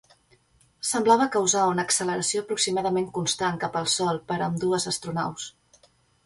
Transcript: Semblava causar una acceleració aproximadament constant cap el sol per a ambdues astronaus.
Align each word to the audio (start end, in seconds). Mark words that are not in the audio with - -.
Semblava 0.91 1.27
causar 1.35 1.65
una 1.73 1.85
acceleració 1.89 2.41
aproximadament 2.45 3.05
constant 3.19 3.61
cap 3.65 3.79
el 3.83 3.91
sol 3.97 4.23
per 4.33 4.39
a 4.39 4.43
ambdues 4.49 4.89
astronaus. 4.95 5.47